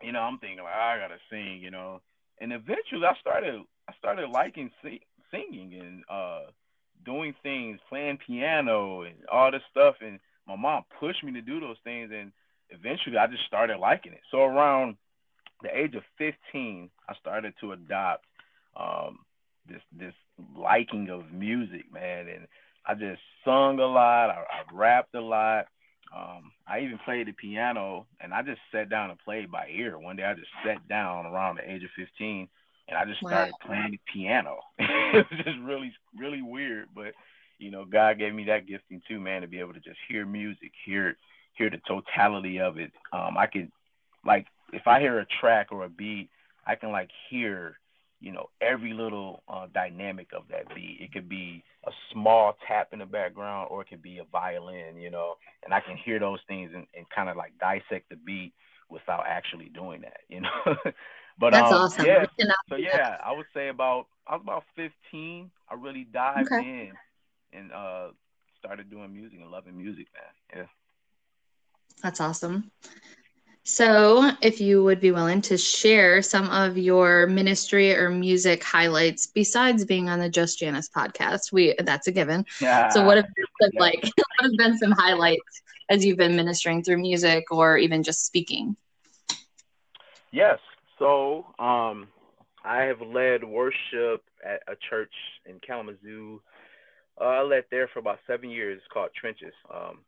you 0.03 0.13
know, 0.13 0.21
I'm 0.21 0.39
thinking 0.39 0.59
like, 0.59 0.75
I 0.75 0.99
gotta 0.99 1.19
sing, 1.31 1.61
you 1.63 1.71
know 1.71 2.03
and 2.41 2.53
eventually 2.53 3.05
I 3.05 3.15
started 3.21 3.61
I 3.89 3.93
started 3.99 4.31
liking 4.31 4.71
sing, 4.83 5.01
singing 5.31 5.79
and 5.81 6.05
uh, 6.11 6.51
doing 7.05 7.35
things, 7.43 7.79
playing 7.89 8.19
piano 8.27 9.03
and 9.03 9.15
all 9.31 9.51
this 9.51 9.63
stuff. 9.71 9.97
And 10.01 10.19
my 10.47 10.57
mom 10.57 10.85
pushed 11.01 11.25
me 11.25 11.33
to 11.33 11.41
do 11.41 11.61
those 11.61 11.77
things, 11.85 12.11
and 12.15 12.33
eventually 12.71 13.19
I 13.19 13.27
just 13.27 13.47
started 13.47 13.79
liking 13.79 14.13
it. 14.13 14.21
So 14.31 14.39
around 14.39 14.97
the 15.63 15.77
age 15.77 15.95
of 15.95 16.03
15, 16.19 16.91
I 17.09 17.15
started 17.21 17.55
to 17.61 17.73
adopt 17.73 18.25
um, 18.77 19.21
this 19.69 19.83
this 19.97 20.15
liking 20.57 21.09
of 21.11 21.33
music, 21.33 21.91
man, 21.93 22.29
and 22.29 22.47
I 22.87 22.95
just 22.95 23.21
sung 23.45 23.79
a 23.79 23.87
lot. 23.87 24.31
I, 24.31 24.35
I 24.35 24.75
rapped 24.75 25.15
a 25.15 25.21
lot. 25.21 25.67
Um, 26.17 26.53
I 26.69 26.81
even 26.81 26.99
played 27.05 27.27
the 27.27 27.33
piano, 27.33 28.07
and 28.21 28.33
I 28.33 28.43
just 28.43 28.61
sat 28.71 28.89
down 28.89 29.11
and 29.11 29.19
played 29.19 29.51
by 29.51 29.69
ear. 29.69 29.99
One 29.99 30.17
day, 30.17 30.25
I 30.25 30.35
just 30.35 30.51
sat 30.65 30.87
down 30.89 31.27
around 31.27 31.57
the 31.57 31.71
age 31.71 31.83
of 31.83 31.91
15, 31.97 32.49
and 32.89 32.97
I 32.97 33.05
just 33.05 33.21
started 33.21 33.53
wow. 33.53 33.67
playing 33.67 33.93
the 33.93 34.01
piano. 34.13 34.59
it 34.79 35.27
was 35.31 35.45
just 35.45 35.59
really, 35.63 35.93
really 36.19 36.43
weird, 36.43 36.89
but 36.95 37.13
you 37.59 37.71
know, 37.71 37.85
God 37.85 38.19
gave 38.19 38.35
me 38.35 38.45
that 38.45 38.67
gifting 38.67 39.01
too, 39.09 39.19
man, 39.19 39.43
to 39.43 39.49
be 39.49 39.61
able 39.61 39.73
to 39.73 39.81
just 39.81 39.99
hear 40.09 40.27
music, 40.27 40.73
hear 40.85 41.17
hear 41.55 41.71
the 41.71 41.81
totality 41.89 42.61
of 42.61 42.79
it. 42.79 42.93
Um, 43.13 43.37
I 43.39 43.47
could, 43.47 43.71
like, 44.27 44.47
if 44.75 44.87
I 44.87 45.01
hear 45.01 45.21
a 45.21 45.27
track 45.41 45.69
or 45.71 45.85
a 45.85 45.89
beat, 45.89 46.29
I 46.67 46.75
can 46.75 46.91
like 46.91 47.09
hear 47.31 47.79
you 48.21 48.33
know 48.33 48.49
every 48.61 48.93
little 48.93 49.43
uh, 49.49 49.67
dynamic 49.73 50.29
of 50.37 50.43
that 50.51 50.75
beat. 50.75 50.99
It 51.01 51.13
could 51.13 51.29
be 51.29 51.65
a 51.87 51.91
small 52.13 52.57
tap 52.67 52.89
in 52.93 52.99
the 52.99 53.07
background, 53.07 53.69
or 53.71 53.83
it 53.83 53.89
could 53.89 54.03
be 54.03 54.19
a 54.19 54.25
violin, 54.25 54.97
you 54.99 55.11
know, 55.11 55.35
and 55.65 55.73
I 55.73 55.81
can 55.81 55.97
hear 55.97 56.19
those 56.19 56.41
things 56.47 56.71
and, 56.75 56.87
and 56.97 57.07
kind 57.15 57.29
of 57.29 57.37
like 57.37 57.53
dissect 57.59 58.11
the 58.11 58.17
beat 58.17 58.53
without 58.91 59.25
actually 59.27 59.71
doing 59.75 60.03
that, 60.03 60.21
you 60.29 60.41
know. 60.41 60.51
but 61.39 61.53
that's 61.53 61.73
um, 61.73 61.83
awesome. 61.83 62.07
Yeah, 62.07 62.27
so 62.69 62.77
yeah, 62.77 63.17
I 63.25 63.33
would 63.33 63.47
say 63.55 63.69
about 63.69 64.07
I 64.27 64.35
was 64.35 64.43
about 64.43 64.65
15. 64.77 65.51
I 65.69 65.75
really 65.75 66.05
dived 66.05 66.53
okay. 66.53 66.61
in 66.63 66.93
and 67.53 67.73
uh 67.73 68.09
started 68.59 68.91
doing 68.91 69.13
music 69.13 69.39
and 69.41 69.51
loving 69.51 69.77
music, 69.77 70.07
man. 70.15 70.63
Yeah. 70.63 70.67
That's 72.03 72.21
awesome. 72.21 72.71
So, 73.69 74.31
if 74.43 74.61
you 74.61 74.85
would 74.85 75.01
be 75.01 75.11
willing 75.11 75.41
to 75.43 75.59
share 75.59 76.23
some 76.23 76.49
of 76.51 76.79
your 76.79 77.27
ministry 77.27 77.97
or 77.97 78.11
music 78.11 78.63
highlights 78.63 79.27
besides 79.27 79.85
being 79.85 80.09
on 80.09 80.21
the 80.21 80.29
Just 80.29 80.61
Janice 80.61 80.89
podcast, 80.89 81.51
we 81.51 81.75
that's 81.81 82.07
a 82.07 82.13
given. 82.13 82.47
Yeah. 82.61 82.91
So, 82.91 83.05
what 83.05 83.17
have 83.21 83.27
been 83.35 83.71
yeah. 83.73 83.81
like? 83.81 84.05
What 84.39 84.51
have 84.51 84.57
been 84.57 84.79
some 84.79 84.93
highlights 84.93 85.63
as 85.89 86.05
you've 86.05 86.19
been 86.19 86.37
ministering 86.37 86.83
through 86.83 86.99
music 86.99 87.45
or 87.51 87.79
even 87.79 88.03
just 88.03 88.27
speaking? 88.27 88.77
Yes. 90.33 90.59
So, 90.99 91.47
um, 91.59 92.09
I 92.65 92.83
have 92.83 93.01
led 93.01 93.45
worship 93.45 94.25
at 94.45 94.63
a 94.67 94.75
church 94.91 95.13
in 95.45 95.61
Kalamazoo. 95.61 96.41
Uh, 97.21 97.25
I 97.25 97.43
led 97.43 97.65
there 97.71 97.89
for 97.89 98.01
about 98.01 98.19
seven 98.27 98.51
years. 98.51 98.79
It's 98.79 98.93
called 98.93 99.11
Trenches. 99.19 99.55
Um, 99.73 100.01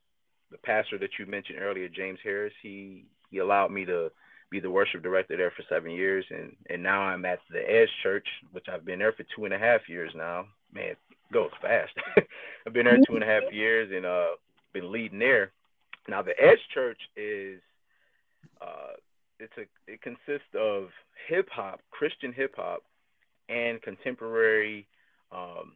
the 0.50 0.58
pastor 0.58 0.98
that 0.98 1.10
you 1.18 1.26
mentioned 1.26 1.58
earlier, 1.60 1.88
James 1.88 2.18
Harris, 2.22 2.52
he 2.62 3.04
he 3.30 3.38
allowed 3.38 3.70
me 3.70 3.84
to 3.84 4.10
be 4.50 4.60
the 4.60 4.70
worship 4.70 5.02
director 5.02 5.36
there 5.36 5.52
for 5.56 5.62
seven 5.68 5.90
years, 5.90 6.24
and 6.30 6.56
and 6.68 6.82
now 6.82 7.02
I'm 7.02 7.24
at 7.24 7.40
the 7.50 7.60
Edge 7.60 7.90
Church, 8.02 8.26
which 8.52 8.66
I've 8.72 8.84
been 8.84 8.98
there 8.98 9.12
for 9.12 9.24
two 9.36 9.44
and 9.44 9.54
a 9.54 9.58
half 9.58 9.88
years 9.88 10.12
now. 10.14 10.46
Man, 10.72 10.96
goes 11.32 11.50
fast. 11.60 11.92
I've 12.66 12.72
been 12.72 12.86
there 12.86 12.98
two 13.06 13.14
and 13.14 13.22
a 13.22 13.26
half 13.26 13.52
years 13.52 13.90
and 13.94 14.04
uh 14.04 14.36
been 14.72 14.90
leading 14.90 15.18
there. 15.18 15.52
Now 16.08 16.22
the 16.22 16.32
Edge 16.40 16.58
Church 16.72 16.98
is 17.16 17.60
uh 18.60 18.94
it's 19.38 19.52
a 19.56 19.66
it 19.90 20.00
consists 20.02 20.48
of 20.58 20.88
hip 21.28 21.48
hop, 21.52 21.80
Christian 21.90 22.32
hip 22.32 22.54
hop, 22.56 22.82
and 23.48 23.80
contemporary 23.82 24.86
um 25.30 25.72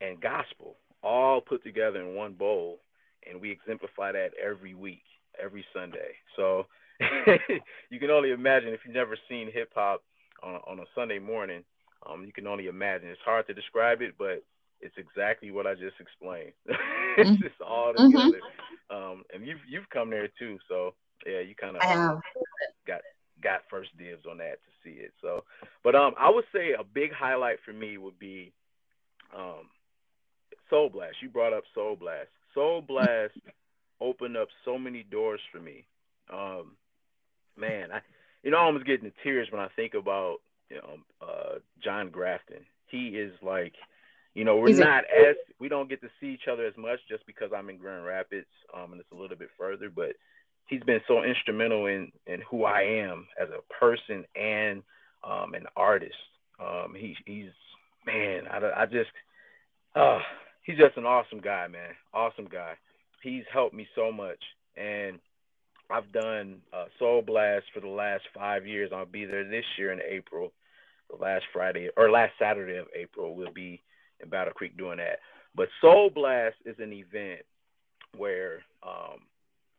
and 0.00 0.20
gospel 0.20 0.76
all 1.02 1.40
put 1.40 1.62
together 1.62 2.00
in 2.00 2.14
one 2.14 2.34
bowl, 2.34 2.80
and 3.28 3.40
we 3.40 3.50
exemplify 3.50 4.12
that 4.12 4.30
every 4.42 4.74
week, 4.74 5.04
every 5.42 5.64
Sunday. 5.72 6.14
So 6.34 6.66
you 7.90 8.00
can 8.00 8.10
only 8.10 8.32
imagine 8.32 8.70
if 8.70 8.80
you've 8.84 8.94
never 8.94 9.16
seen 9.28 9.50
hip 9.52 9.70
hop 9.74 10.02
on, 10.42 10.60
on 10.66 10.80
a 10.80 10.84
Sunday 10.94 11.18
morning. 11.18 11.62
Um, 12.08 12.24
you 12.24 12.32
can 12.32 12.46
only 12.46 12.66
imagine. 12.66 13.08
It's 13.08 13.20
hard 13.24 13.46
to 13.46 13.54
describe 13.54 14.02
it, 14.02 14.14
but 14.18 14.42
it's 14.80 14.96
exactly 14.98 15.50
what 15.50 15.66
I 15.66 15.74
just 15.74 15.96
explained. 16.00 16.52
it's 17.16 17.30
mm-hmm. 17.30 17.42
just 17.42 17.60
all 17.60 17.92
mm-hmm. 17.92 18.10
together. 18.10 18.40
Mm-hmm. 18.90 18.96
Um, 18.96 19.24
and 19.34 19.46
you've 19.46 19.60
you've 19.68 19.88
come 19.90 20.10
there 20.10 20.28
too, 20.38 20.58
so 20.68 20.94
yeah, 21.26 21.40
you 21.40 21.54
kind 21.54 21.76
of 21.76 21.82
um, 21.82 22.20
got 22.86 23.00
got 23.42 23.62
first 23.70 23.90
dibs 23.98 24.24
on 24.30 24.38
that 24.38 24.58
to 24.64 24.70
see 24.84 24.96
it. 25.00 25.12
So, 25.20 25.44
but 25.82 25.94
um, 25.94 26.14
I 26.18 26.30
would 26.30 26.44
say 26.52 26.72
a 26.78 26.84
big 26.84 27.12
highlight 27.12 27.58
for 27.64 27.72
me 27.72 27.98
would 27.98 28.18
be 28.18 28.52
um, 29.36 29.68
Soul 30.70 30.88
Blast. 30.88 31.16
You 31.20 31.28
brought 31.28 31.52
up 31.52 31.64
Soul 31.74 31.96
Blast. 31.96 32.28
Soul 32.54 32.82
Blast 32.82 33.34
opened 34.00 34.36
up 34.36 34.48
so 34.64 34.78
many 34.78 35.02
doors 35.02 35.40
for 35.52 35.60
me. 35.60 35.86
Um, 36.32 36.76
man, 37.56 37.92
I 37.92 38.00
you 38.42 38.50
know 38.50 38.58
I 38.58 38.62
almost 38.62 38.86
get 38.86 39.02
into 39.02 39.12
tears 39.22 39.48
when 39.50 39.60
I 39.60 39.68
think 39.76 39.94
about 39.94 40.38
you 40.70 40.76
know 40.76 40.96
uh, 41.20 41.58
John 41.82 42.10
Grafton. 42.10 42.64
He 42.86 43.08
is 43.08 43.32
like, 43.42 43.74
you 44.36 44.44
know, 44.44 44.56
we're 44.58 44.76
not 44.76 45.04
as 45.04 45.34
we 45.58 45.70
don't 45.70 45.88
get 45.88 46.02
to 46.02 46.08
see 46.20 46.26
each 46.26 46.46
other 46.52 46.66
as 46.66 46.76
much 46.76 46.98
just 47.08 47.26
because 47.26 47.52
I'm 47.56 47.70
in 47.70 47.78
Grand 47.78 48.04
Rapids, 48.04 48.46
um, 48.76 48.92
and 48.92 49.00
it's 49.00 49.10
a 49.10 49.16
little 49.16 49.36
bit 49.36 49.48
further, 49.58 49.88
but 49.88 50.10
he's 50.66 50.82
been 50.82 51.00
so 51.08 51.24
instrumental 51.24 51.86
in 51.86 52.12
in 52.26 52.42
who 52.42 52.64
I 52.64 52.82
am 52.82 53.26
as 53.40 53.48
a 53.48 53.62
person 53.72 54.26
and 54.36 54.82
um, 55.24 55.54
an 55.54 55.64
artist. 55.74 56.12
Um, 56.60 56.94
he, 56.94 57.16
he's 57.24 57.50
man, 58.06 58.42
I, 58.52 58.82
I 58.82 58.84
just, 58.84 59.08
uh, 59.94 60.18
he's 60.64 60.76
just 60.76 60.98
an 60.98 61.06
awesome 61.06 61.40
guy, 61.40 61.66
man. 61.68 61.94
Awesome 62.12 62.46
guy. 62.46 62.74
He's 63.22 63.44
helped 63.50 63.74
me 63.74 63.88
so 63.94 64.12
much, 64.12 64.42
and 64.76 65.18
I've 65.90 66.12
done 66.12 66.58
uh, 66.74 66.84
Soul 66.98 67.22
Blast 67.22 67.64
for 67.72 67.80
the 67.80 67.88
last 67.88 68.24
five 68.34 68.66
years. 68.66 68.90
I'll 68.94 69.06
be 69.06 69.24
there 69.24 69.48
this 69.48 69.64
year 69.78 69.92
in 69.92 70.00
April. 70.06 70.52
The 71.08 71.16
last 71.16 71.44
Friday 71.54 71.88
or 71.96 72.10
last 72.10 72.32
Saturday 72.38 72.76
of 72.76 72.88
April, 72.94 73.34
we'll 73.34 73.52
be 73.52 73.80
in 74.20 74.28
Battle 74.28 74.52
Creek 74.54 74.76
doing 74.76 74.98
that. 74.98 75.20
But 75.54 75.68
Soul 75.80 76.10
Blast 76.10 76.56
is 76.64 76.76
an 76.78 76.92
event 76.92 77.42
where 78.16 78.60
um, 78.82 79.20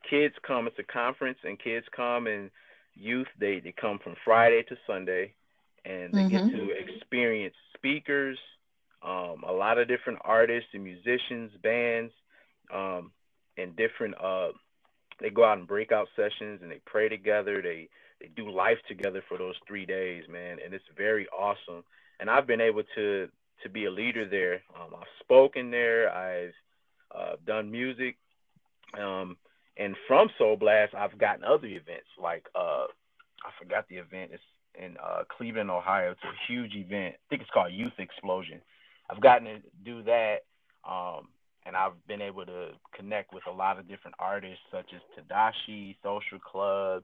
kids 0.09 0.33
come. 0.45 0.67
It's 0.67 0.79
a 0.79 0.83
conference, 0.83 1.37
and 1.43 1.59
kids 1.59 1.85
come 1.95 2.27
and 2.27 2.49
youth. 2.95 3.27
They 3.39 3.59
they 3.59 3.73
come 3.79 3.99
from 4.03 4.15
Friday 4.25 4.63
to 4.69 4.77
Sunday, 4.87 5.33
and 5.85 6.13
they 6.13 6.21
mm-hmm. 6.21 6.49
get 6.49 6.57
to 6.57 6.71
experience 6.71 7.55
speakers, 7.75 8.37
um, 9.03 9.43
a 9.47 9.51
lot 9.51 9.77
of 9.77 9.87
different 9.87 10.19
artists 10.23 10.69
and 10.73 10.83
musicians, 10.83 11.51
bands, 11.61 12.11
um, 12.73 13.11
and 13.57 13.75
different 13.75 14.15
uh, 14.21 14.49
they 15.19 15.29
go 15.29 15.45
out 15.45 15.57
and 15.57 15.67
breakout 15.67 16.07
sessions 16.15 16.59
and 16.61 16.71
they 16.71 16.81
pray 16.85 17.09
together. 17.09 17.61
They 17.61 17.89
they 18.19 18.29
do 18.35 18.49
life 18.49 18.79
together 18.87 19.23
for 19.27 19.37
those 19.37 19.55
three 19.67 19.85
days, 19.85 20.23
man, 20.29 20.57
and 20.63 20.73
it's 20.73 20.85
very 20.95 21.27
awesome. 21.27 21.83
And 22.19 22.29
I've 22.29 22.47
been 22.47 22.61
able 22.61 22.83
to 22.95 23.29
to 23.63 23.69
be 23.69 23.85
a 23.85 23.91
leader 23.91 24.27
there. 24.27 24.61
Um, 24.75 24.93
I've 24.95 25.07
spoken 25.19 25.71
there. 25.71 26.11
I've 26.11 26.53
uh, 27.15 27.35
done 27.45 27.71
music, 27.71 28.17
um, 28.99 29.37
and 29.77 29.95
from 30.07 30.29
Soul 30.37 30.55
Blast, 30.57 30.93
I've 30.95 31.17
gotten 31.17 31.43
other 31.43 31.67
events 31.67 32.07
like 32.21 32.45
uh, 32.55 32.85
I 33.43 33.51
forgot 33.59 33.87
the 33.89 33.97
event. 33.97 34.31
It's 34.33 34.43
in 34.79 34.97
uh, 34.97 35.23
Cleveland, 35.35 35.71
Ohio. 35.71 36.11
It's 36.11 36.23
a 36.23 36.51
huge 36.51 36.75
event. 36.75 37.15
I 37.15 37.23
think 37.29 37.41
it's 37.41 37.51
called 37.51 37.71
Youth 37.71 37.99
Explosion. 37.99 38.61
I've 39.09 39.21
gotten 39.21 39.45
to 39.45 39.59
do 39.83 40.03
that. 40.03 40.39
Um, 40.87 41.29
and 41.67 41.75
I've 41.75 42.07
been 42.07 42.21
able 42.21 42.45
to 42.45 42.69
connect 42.95 43.33
with 43.33 43.43
a 43.45 43.51
lot 43.51 43.77
of 43.77 43.89
different 43.89 44.15
artists 44.19 44.63
such 44.71 44.89
as 44.95 45.01
Tedashii, 45.15 45.97
Social 46.01 46.39
Club, 46.39 47.03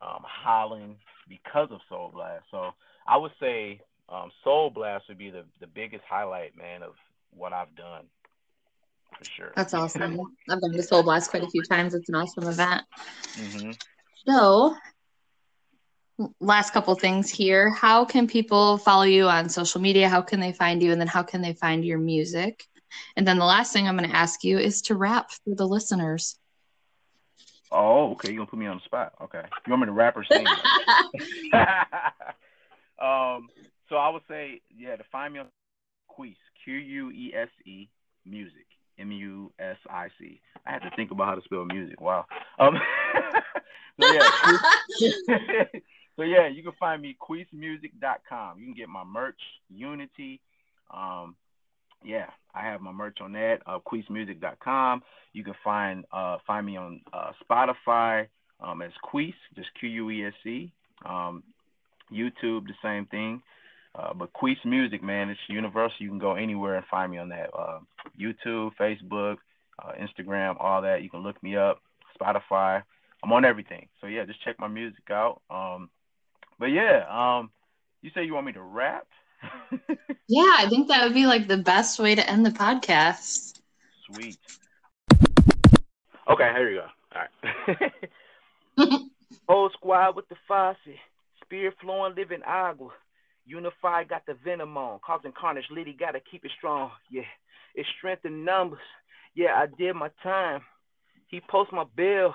um, 0.00 0.22
Holland, 0.22 0.96
because 1.28 1.68
of 1.70 1.80
Soul 1.88 2.10
Blast. 2.12 2.44
So 2.50 2.70
I 3.06 3.18
would 3.18 3.32
say 3.38 3.80
um, 4.10 4.30
Soul 4.42 4.70
Blast 4.70 5.04
would 5.08 5.18
be 5.18 5.30
the, 5.30 5.44
the 5.60 5.66
biggest 5.66 6.04
highlight, 6.08 6.56
man, 6.56 6.82
of 6.82 6.94
what 7.36 7.52
I've 7.52 7.74
done. 7.76 8.04
For 9.18 9.24
sure. 9.24 9.52
That's 9.56 9.74
awesome. 9.74 10.20
I've 10.50 10.60
been 10.60 10.72
to 10.72 10.82
Soul 10.82 11.02
Blast 11.02 11.30
quite 11.30 11.44
a 11.44 11.50
few 11.50 11.62
times. 11.62 11.94
It's 11.94 12.08
an 12.08 12.14
awesome 12.14 12.48
event. 12.48 12.82
Mm-hmm. 13.34 13.70
So, 14.26 14.76
last 16.40 16.72
couple 16.72 16.94
things 16.94 17.30
here. 17.30 17.70
How 17.70 18.04
can 18.04 18.26
people 18.26 18.78
follow 18.78 19.04
you 19.04 19.28
on 19.28 19.48
social 19.48 19.80
media? 19.80 20.08
How 20.08 20.22
can 20.22 20.40
they 20.40 20.52
find 20.52 20.82
you? 20.82 20.92
And 20.92 21.00
then 21.00 21.08
how 21.08 21.22
can 21.22 21.40
they 21.42 21.54
find 21.54 21.84
your 21.84 21.98
music? 21.98 22.66
And 23.16 23.26
then 23.26 23.38
the 23.38 23.44
last 23.44 23.72
thing 23.72 23.86
I'm 23.86 23.96
going 23.96 24.10
to 24.10 24.16
ask 24.16 24.42
you 24.42 24.58
is 24.58 24.82
to 24.82 24.96
rap 24.96 25.30
for 25.30 25.54
the 25.54 25.66
listeners. 25.66 26.36
Oh, 27.70 28.12
okay. 28.12 28.28
You're 28.28 28.38
going 28.38 28.46
to 28.46 28.50
put 28.50 28.58
me 28.58 28.66
on 28.66 28.78
the 28.78 28.84
spot. 28.84 29.14
Okay. 29.22 29.42
You 29.66 29.70
want 29.70 29.82
me 29.82 29.86
to 29.86 29.92
rap 29.92 30.16
or 30.16 30.24
sing? 30.24 30.44
um, 33.00 33.48
so 33.90 33.96
I 33.96 34.08
would 34.08 34.22
say, 34.28 34.62
yeah, 34.74 34.96
to 34.96 35.04
find 35.12 35.34
me 35.34 35.40
on 35.40 35.46
Quese, 36.08 36.34
Q 36.64 36.74
U 36.74 37.10
E 37.10 37.32
S 37.36 37.48
E, 37.66 37.88
music, 38.24 38.66
M 38.98 39.10
U 39.12 39.52
S 39.58 39.76
I 39.90 40.08
C. 40.18 40.40
I 40.66 40.72
had 40.72 40.82
to 40.82 40.90
think 40.96 41.10
about 41.10 41.28
how 41.28 41.34
to 41.34 41.42
spell 41.42 41.64
music. 41.64 42.00
Wow. 42.00 42.24
Um, 42.58 42.74
so 44.00 44.12
yeah, 44.12 44.30
so 46.16 46.22
yeah, 46.22 46.46
you 46.48 46.62
can 46.62 46.72
find 46.78 47.02
me 47.02 47.16
quesemusic.com. 47.20 48.58
You 48.58 48.66
can 48.66 48.74
get 48.74 48.88
my 48.88 49.04
merch, 49.04 49.40
Unity. 49.68 50.40
Um, 50.92 51.34
yeah, 52.04 52.26
I 52.54 52.62
have 52.62 52.80
my 52.80 52.92
merch 52.92 53.18
on 53.20 53.32
that. 53.32 53.58
Uh, 53.66 53.78
quesemusic.com. 53.86 55.02
You 55.32 55.44
can 55.44 55.54
find 55.64 56.04
uh, 56.12 56.38
find 56.46 56.64
me 56.64 56.76
on 56.76 57.00
uh, 57.12 57.32
Spotify 57.44 58.28
um, 58.60 58.82
as 58.82 58.92
Quese, 59.04 59.34
just 59.56 59.68
Q 59.78 59.88
U 59.88 60.10
E 60.10 60.26
S 60.26 60.46
E. 60.46 60.72
Um, 61.04 61.42
YouTube, 62.12 62.66
the 62.66 62.74
same 62.82 63.06
thing. 63.06 63.42
Uh, 63.94 64.14
but 64.14 64.32
Quese 64.32 64.64
Music, 64.64 65.02
man, 65.02 65.30
it's 65.30 65.40
universal. 65.48 65.96
You 65.98 66.08
can 66.08 66.18
go 66.18 66.34
anywhere 66.34 66.76
and 66.76 66.86
find 66.86 67.10
me 67.10 67.18
on 67.18 67.28
that. 67.30 67.50
Uh, 67.52 67.80
YouTube, 68.18 68.72
Facebook, 68.80 69.36
uh, 69.82 69.92
Instagram, 70.00 70.56
all 70.60 70.82
that. 70.82 71.02
You 71.02 71.10
can 71.10 71.22
look 71.22 71.42
me 71.42 71.56
up. 71.56 71.80
Spotify. 72.20 72.82
I'm 73.22 73.32
on 73.32 73.44
everything. 73.44 73.88
So 74.00 74.06
yeah, 74.06 74.24
just 74.24 74.42
check 74.42 74.58
my 74.58 74.68
music 74.68 75.10
out. 75.10 75.42
Um, 75.50 75.90
but 76.58 76.66
yeah, 76.66 77.04
um, 77.10 77.50
you 78.02 78.10
say 78.14 78.24
you 78.24 78.34
want 78.34 78.46
me 78.46 78.52
to 78.52 78.62
rap? 78.62 79.06
yeah, 80.28 80.54
I 80.58 80.66
think 80.68 80.88
that 80.88 81.02
would 81.04 81.14
be 81.14 81.26
like 81.26 81.48
the 81.48 81.56
best 81.56 81.98
way 81.98 82.14
to 82.14 82.30
end 82.30 82.44
the 82.44 82.50
podcast. 82.50 83.60
Sweet. 84.06 84.38
Okay, 86.30 86.52
here 86.54 86.70
you 86.70 86.80
go. 86.80 86.86
All 87.16 87.76
right. 88.78 89.00
Whole 89.48 89.70
squad 89.70 90.16
with 90.16 90.28
the 90.28 90.36
Fosse. 90.46 90.76
Spirit 91.44 91.74
flowing, 91.80 92.14
living 92.14 92.42
agua. 92.46 92.90
Unified 93.50 94.08
got 94.08 94.24
the 94.26 94.34
venom 94.44 94.76
on, 94.76 95.00
causing 95.04 95.32
carnage. 95.38 95.64
Liddy 95.70 95.96
gotta 95.98 96.20
keep 96.30 96.44
it 96.44 96.52
strong. 96.56 96.90
Yeah, 97.10 97.22
it's 97.74 97.88
strength 97.98 98.24
in 98.24 98.44
numbers. 98.44 98.78
Yeah, 99.34 99.54
I 99.56 99.66
did 99.66 99.96
my 99.96 100.10
time. 100.22 100.60
He 101.28 101.40
post 101.48 101.72
my 101.72 101.84
bill, 101.96 102.34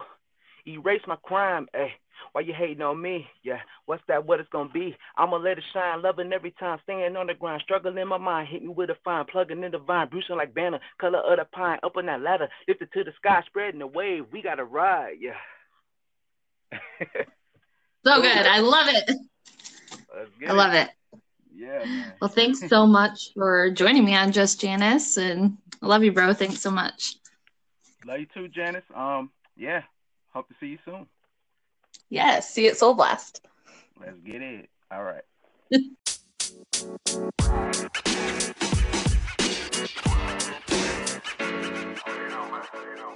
erase 0.68 1.02
my 1.08 1.16
crime. 1.24 1.68
Hey, 1.74 1.92
why 2.34 2.42
you 2.42 2.54
hating 2.54 2.82
on 2.82 3.02
me? 3.02 3.28
Yeah, 3.44 3.60
what's 3.86 4.04
that? 4.10 4.26
What 4.26 4.42
it's 4.42 4.50
gonna 4.50 4.70
be? 4.70 4.98
I'ma 5.16 5.38
let 5.38 5.58
it 5.58 5.64
shine, 5.72 6.02
loving 6.02 6.34
every 6.34 6.52
time, 6.52 6.80
staying 6.84 7.16
on 7.16 7.28
the 7.28 7.34
grind, 7.34 7.62
struggling 7.64 7.98
in 7.98 8.10
my 8.10 8.18
mind, 8.18 8.50
hit 8.50 8.62
me 8.62 8.70
with 8.70 8.90
a 8.90 8.98
fine, 9.06 9.26
plugging 9.32 9.64
in 9.64 9.72
the 9.72 9.80
vine, 9.80 10.10
bruising 10.10 10.36
like 10.36 10.54
banner, 10.54 10.80
color 11.00 11.20
of 11.20 11.38
the 11.38 11.46
pine, 11.46 11.80
up 11.84 11.96
on 11.96 12.08
that 12.08 12.22
ladder, 12.22 12.50
lifted 12.68 12.92
to 12.92 13.06
the 13.06 13.12
sky, 13.18 13.42
spreading 13.46 13.80
the 13.80 13.88
wave. 13.88 14.26
We 14.34 14.42
gotta 14.42 14.66
ride, 14.66 15.16
yeah. 15.22 15.32
so 18.06 18.22
good, 18.22 18.46
I 18.46 18.60
love 18.60 18.88
it. 18.90 19.12
I 20.48 20.54
love 20.54 20.74
it. 20.74 20.90
Yeah. 21.56 22.12
Well, 22.20 22.30
thanks 22.30 22.68
so 22.68 22.86
much 23.00 23.32
for 23.34 23.72
joining 23.72 24.04
me 24.04 24.16
on 24.16 24.32
Just 24.32 24.60
Janice, 24.60 25.18
and 25.18 25.58
I 25.82 25.86
love 25.86 26.04
you, 26.04 26.12
bro. 26.12 26.34
Thanks 26.34 26.60
so 26.60 26.70
much. 26.70 27.16
Love 28.06 28.20
you 28.20 28.28
too, 28.34 28.48
Janice. 28.50 28.84
Um, 28.94 29.32
yeah. 29.56 29.82
Hope 30.34 30.50
to 30.50 30.56
see 30.60 30.68
you 30.68 30.78
soon. 30.84 31.08
Yes. 32.10 32.36
Yeah, 32.36 32.40
see 32.42 32.64
you 32.66 32.70
at 32.72 32.78
Soul 32.78 32.94
Blast. 32.94 33.42
Let's 34.00 34.20
get 34.20 34.42
it. 34.42 34.70
All 34.92 35.04
right. 35.04 35.24
you 35.72 35.80
know. 35.80 35.96
You 42.10 42.30
know. 42.30 42.46
You 42.52 42.96
know. 42.98 43.16